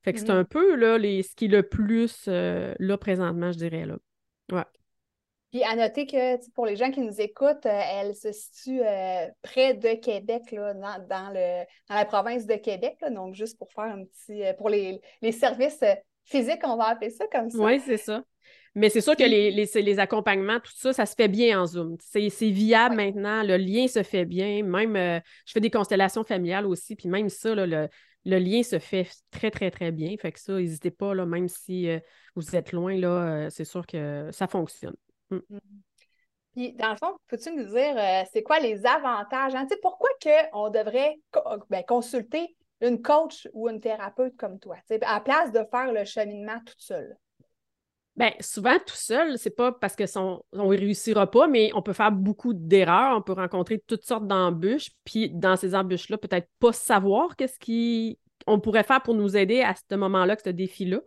[0.04, 3.58] Fait que c'est un peu là, les, ce qui est le plus là présentement, je
[3.58, 3.86] dirais.
[3.86, 3.98] Là.
[4.52, 4.66] Ouais.
[5.54, 9.28] Puis à noter que pour les gens qui nous écoutent, euh, elle se situe euh,
[9.44, 12.98] près de Québec, là, dans, le, dans la province de Québec.
[13.12, 14.44] donc, juste pour faire un petit.
[14.44, 15.00] Euh, pour les,
[15.32, 15.84] services
[16.26, 17.60] physiques, on va appeler ça comme ça.
[17.60, 18.24] Oui, c'est ça.
[18.74, 21.98] Mais c'est sûr que les, les, accompagnements, tout ça, ça se fait bien en Zoom.
[22.00, 24.64] C'est viable maintenant, le lien se fait bien.
[24.64, 27.88] Même, je fais des constellations familiales aussi, puis même ça, le,
[28.26, 30.16] le, lien se fait très, très, très bien.
[30.20, 31.88] Fait que ça, n'hésitez pas, là, même si
[32.36, 34.96] vous êtes loin, là, c'est sûr que ça fonctionne.
[35.30, 35.38] Mm.
[35.50, 35.60] Mm.
[36.54, 39.56] Puis, dans le fond, peux-tu nous dire, euh, c'est quoi les avantages?
[39.56, 39.68] Hein?
[39.82, 41.16] Pourquoi que on devrait
[41.70, 46.06] ben, consulter une coach ou une thérapeute comme toi, à la place de faire le
[46.06, 47.18] cheminement toute seule?
[48.16, 51.82] Bien, souvent, tout seul, c'est pas parce que son, on ne réussira pas, mais on
[51.82, 56.48] peut faire beaucoup d'erreurs, on peut rencontrer toutes sortes d'embûches, puis dans ces embûches-là, peut-être
[56.60, 57.58] pas savoir qu'est-ce
[58.46, 61.00] qu'on pourrait faire pour nous aider à ce moment-là, ce défi-là.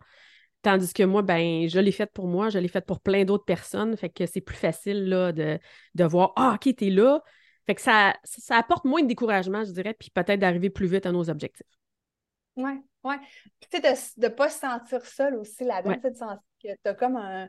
[0.61, 3.45] Tandis que moi, ben, je l'ai faite pour moi, je l'ai faite pour plein d'autres
[3.45, 3.95] personnes.
[3.95, 5.59] Fait que c'est plus facile là, de,
[6.03, 7.21] voir Ah, OK, t'es là.
[7.65, 11.05] Fait que ça, ça apporte moins de découragement, je dirais, puis peut-être d'arriver plus vite
[11.05, 11.67] à nos objectifs.
[12.55, 12.71] Oui,
[13.03, 13.15] oui.
[13.59, 16.89] Puis tu sais, de ne pas se sentir seul aussi là-dedans, de sentir que tu
[16.89, 17.47] as comme un.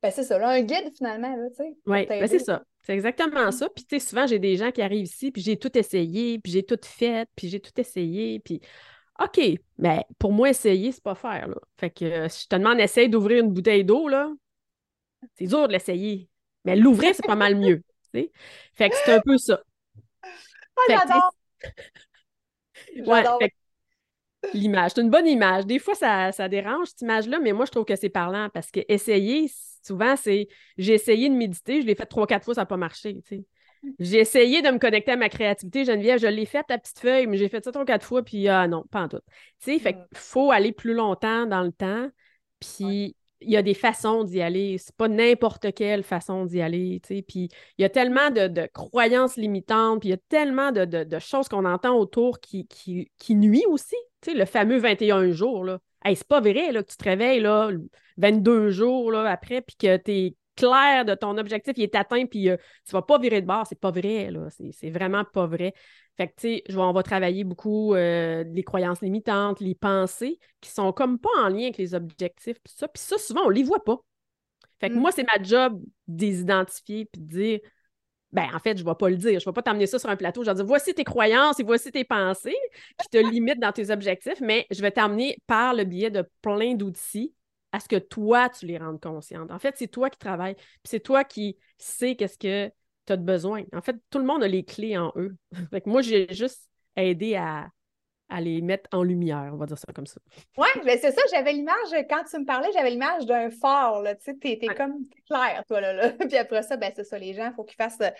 [0.00, 1.76] Ben, c'est ça, là, un guide finalement, tu sais.
[1.86, 2.62] Oui, ben, c'est ça.
[2.84, 3.68] C'est exactement ça.
[3.68, 6.52] Puis, tu sais, souvent, j'ai des gens qui arrivent ici, puis j'ai tout essayé, puis
[6.52, 8.60] j'ai tout fait, puis j'ai tout essayé, puis
[9.22, 9.40] OK,
[9.78, 11.48] mais pour moi, essayer, c'est pas faire.
[11.48, 11.56] Là.
[11.76, 14.30] Fait que euh, si je te demande d'essayer d'ouvrir une bouteille d'eau, là,
[15.34, 16.28] c'est dur de l'essayer.
[16.64, 17.82] Mais l'ouvrir, c'est pas mal mieux.
[18.12, 19.60] Fait que c'est un peu ça.
[20.76, 21.32] Oh, j'adore!
[23.06, 23.50] ouais,
[24.54, 25.66] l'image, c'est une bonne image.
[25.66, 28.70] Des fois, ça, ça dérange, cette image-là, mais moi, je trouve que c'est parlant parce
[28.70, 29.50] que essayer,
[29.82, 32.76] souvent, c'est j'ai essayé de méditer, je l'ai fait trois, quatre fois, ça n'a pas
[32.76, 33.20] marché.
[33.28, 33.44] sais.
[33.98, 36.18] J'ai essayé de me connecter à ma créativité, Geneviève.
[36.18, 38.68] Je l'ai fait à petite feuille, mais j'ai fait ça trois, quatre fois, puis ah
[38.68, 39.20] non, pas en tout.
[39.60, 42.08] Tu sais, fait qu'il faut aller plus longtemps dans le temps,
[42.60, 44.78] puis il y a des façons d'y aller.
[44.78, 47.22] C'est pas n'importe quelle façon d'y aller, tu sais.
[47.22, 51.48] Puis il y a tellement de, croyances limitantes, puis il y a tellement de, choses
[51.48, 53.96] qu'on entend autour qui, qui, qui nuit aussi.
[54.20, 55.78] Tu sais, le fameux 21 jours, là.
[56.04, 57.70] Hey, c'est pas vrai là, que tu te réveilles là,
[58.18, 62.26] 22 jours là, après, puis que tu es clair de ton objectif, il est atteint,
[62.26, 63.66] puis tu euh, tu vas pas virer de bord.
[63.66, 64.48] C'est pas vrai, là.
[64.72, 65.72] C'est vraiment pas vrai.
[66.16, 70.70] Fait que, tu sais, on va travailler beaucoup euh, les croyances limitantes, les pensées qui
[70.70, 72.88] sont comme pas en lien avec les objectifs, puis ça.
[72.88, 73.98] Puis ça, souvent, on les voit pas.
[74.80, 74.98] Fait que mm.
[74.98, 77.60] moi, c'est ma job de les identifier, puis de dire,
[78.32, 79.40] ben en fait, je ne vais pas le dire.
[79.40, 80.42] Je ne vais pas t'amener ça sur un plateau.
[80.42, 82.56] Je vais dire, voici tes croyances et voici tes pensées
[83.00, 86.74] qui te limitent dans tes objectifs, mais je vais t'amener par le biais de plein
[86.74, 87.32] d'outils
[87.72, 89.50] à ce que toi, tu les rendes conscientes.
[89.50, 92.72] En fait, c'est toi qui travailles, puis c'est toi qui sais qu'est-ce que
[93.06, 93.64] tu as de besoin.
[93.74, 95.36] En fait, tout le monde a les clés en eux.
[95.70, 97.70] fait que moi, j'ai juste aidé à,
[98.40, 100.20] les mettre en lumière, on va dire ça comme ça.
[100.58, 104.24] Oui, mais c'est ça, j'avais l'image, quand tu me parlais, j'avais l'image d'un phare, tu
[104.24, 107.54] sais, t'es, comme clair, toi, là, puis après ça, ben c'est ça, les gens, il
[107.54, 108.10] faut qu'ils fassent euh,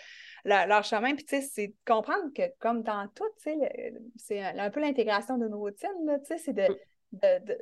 [0.45, 4.71] leur, chemin, puis tu sais, c'est comprendre que, comme dans tout, tu sais, c'est un
[4.71, 7.45] peu l'intégration de nos routines, tu sais, c'est de, mm.
[7.45, 7.57] de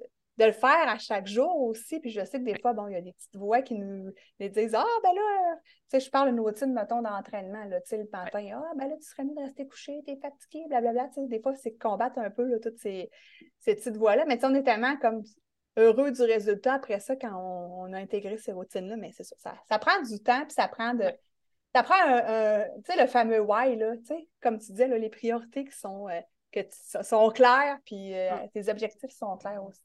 [0.45, 1.99] le faire à chaque jour aussi.
[1.99, 4.11] Puis je sais que des fois, bon, il y a des petites voix qui nous
[4.39, 7.97] disent Ah, ben là, tu sais, je parle une routine, mettons, d'entraînement, là, tu sais,
[7.97, 11.07] le matin, Ah, ben là, tu serais mieux de rester couché, t'es fatigué, blablabla.
[11.07, 13.09] Tu sais, des fois, c'est combattre un peu là, toutes ces,
[13.59, 14.25] ces petites voix-là.
[14.27, 15.23] Mais tu sais, on est tellement comme
[15.77, 18.95] heureux du résultat après ça quand on, a intégré ces routines-là.
[18.97, 21.05] Mais c'est ça, ça, prend du temps, puis ça prend de.
[21.75, 24.97] Ça prend un, tu sais, le fameux why, là, tu sais, comme tu disais, là,
[24.97, 26.07] les priorités qui sont.
[26.09, 26.21] Euh,
[26.51, 26.59] que
[27.03, 29.81] sont clairs, puis euh, tes objectifs sont clairs aussi.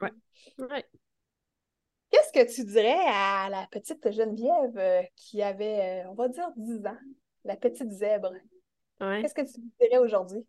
[0.59, 0.85] Ouais.
[2.11, 6.51] Qu'est-ce que tu dirais à la petite Geneviève euh, qui avait, euh, on va dire,
[6.57, 6.99] 10 ans,
[7.45, 8.33] la petite zèbre?
[9.01, 10.47] Qu'est-ce que tu dirais aujourd'hui?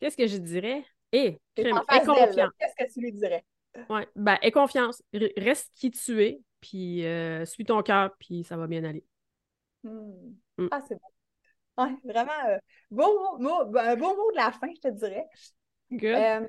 [0.00, 0.84] Qu'est-ce que je dirais?
[1.12, 2.52] Eh, confiance.
[2.58, 3.44] Qu'est-ce que tu lui dirais?
[3.88, 5.02] Oui, ben, aie confiance.
[5.12, 7.04] Reste qui tu es, puis
[7.46, 9.04] suis ton cœur, puis ça va bien aller.
[9.84, 10.34] Hmm.
[10.58, 10.68] Mm.
[10.70, 11.15] Ah, c'est bon.
[11.78, 12.58] Oui, vraiment, euh,
[12.90, 15.26] beau mot, ben, un beau mot de la fin, je te dirais.
[15.92, 16.46] Euh,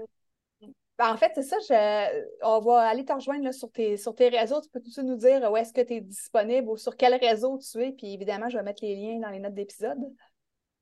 [0.97, 4.29] ben, en fait, c'est ça, je, on va aller te rejoindre sur, tes, sur tes
[4.29, 4.61] réseaux.
[4.61, 7.59] Tu peux tout nous dire où est-ce que tu es disponible ou sur quel réseau
[7.59, 7.91] tu es.
[7.91, 9.99] Puis évidemment, je vais mettre les liens dans les notes d'épisode.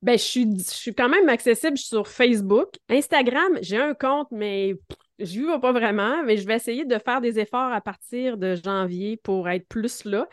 [0.00, 2.68] Ben, je suis, je suis quand même accessible sur Facebook.
[2.88, 4.74] Instagram, j'ai un compte, mais
[5.18, 6.22] je ne vais pas vraiment.
[6.24, 10.04] Mais je vais essayer de faire des efforts à partir de janvier pour être plus
[10.04, 10.28] là.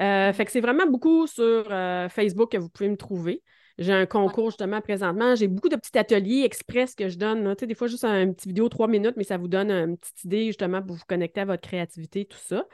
[0.00, 3.42] Euh, fait que c'est vraiment beaucoup sur euh, Facebook que vous pouvez me trouver.
[3.78, 5.34] J'ai un concours justement présentement.
[5.34, 7.54] J'ai beaucoup de petits ateliers express que je donne.
[7.54, 10.46] des fois, juste un petit vidéo, trois minutes, mais ça vous donne une petite idée
[10.46, 12.66] justement pour vous connecter à votre créativité, tout ça.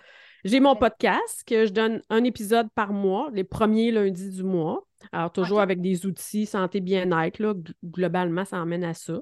[0.45, 4.87] J'ai mon podcast que je donne un épisode par mois, les premiers lundis du mois.
[5.13, 7.57] Alors, toujours avec des outils santé bien-être.
[7.85, 9.21] Globalement, ça emmène à ça.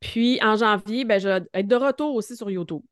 [0.00, 2.82] Puis en janvier, ben, je vais être de retour aussi sur YouTube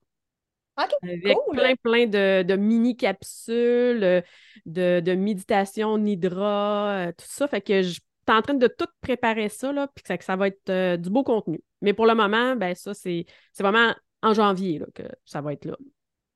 [1.02, 4.20] avec plein, plein de, mini-capsules, euh,
[4.66, 7.48] de, méditation, nidra, euh, tout ça.
[7.48, 10.48] Fait que je suis en train de tout préparer ça, là, puis que ça, va
[10.48, 11.60] être euh, du beau contenu.
[11.82, 13.26] Mais pour le moment, ben ça, c'est
[13.58, 15.76] vraiment en janvier là, que ça va être là.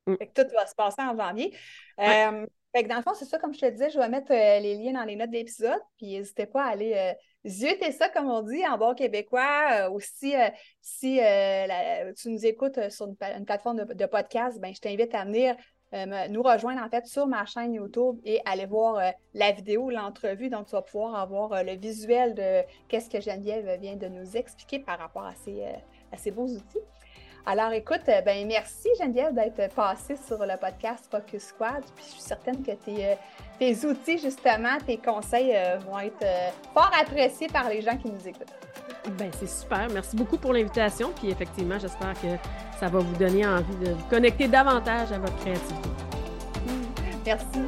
[0.07, 0.17] Mm.
[0.17, 1.57] Fait que tout va se passer en janvier.
[2.75, 5.05] Dans le fond, c'est ça, comme je te disais, je vais mettre les liens dans
[5.05, 7.15] les notes d'épisode, puis n'hésitez pas à aller
[7.47, 9.69] Zioter ça, comme on dit en bon québécois.
[9.73, 10.49] Euh, aussi, euh,
[10.81, 15.55] si euh, tu nous écoutes sur une, plateforme de, podcast, ben, je t'invite à venir
[16.29, 20.49] nous rejoindre en fait sur ma chaîne YouTube et aller voir la vidéo, l'entrevue.
[20.49, 24.81] Donc, tu vas pouvoir avoir le visuel de qu'est-ce que Geneviève vient de nous expliquer
[24.81, 25.35] par rapport à
[26.17, 26.81] ces beaux outils.
[27.47, 31.83] Alors écoute, euh, ben merci Geneviève d'être passée sur le podcast Focus Squad.
[31.95, 33.15] Puis je suis certaine que tes, euh,
[33.59, 36.25] tes outils, justement, tes conseils euh, vont être
[36.73, 38.55] fort appréciés par les gens qui nous écoutent.
[39.19, 39.89] Ben c'est super.
[39.93, 41.13] Merci beaucoup pour l'invitation.
[41.15, 42.29] Puis effectivement, j'espère que
[42.81, 45.89] ça va vous donner envie de vous connecter davantage à votre créativité.
[47.27, 47.61] Merci.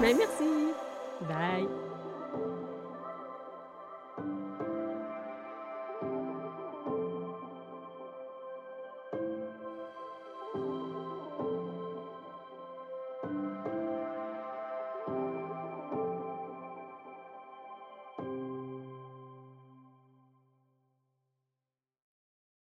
[0.00, 0.72] Ben merci.
[1.28, 1.81] Bye.